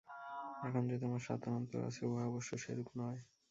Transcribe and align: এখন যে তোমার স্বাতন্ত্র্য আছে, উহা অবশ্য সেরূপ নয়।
এখন 0.63 0.83
যে 0.87 0.95
তোমার 0.99 1.21
স্বাতন্ত্র্য 1.21 1.83
আছে, 1.87 2.01
উহা 2.05 2.23
অবশ্য 2.25 2.51
সেরূপ 2.57 2.89
নয়। 2.95 3.19